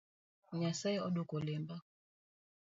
[0.59, 1.75] Nyasaye oduoko lemba